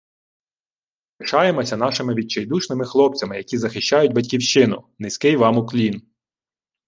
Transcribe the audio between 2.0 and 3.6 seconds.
відчайдушними хлопцями, які